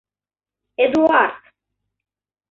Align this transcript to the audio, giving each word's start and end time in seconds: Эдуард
Эдуард 0.83 1.29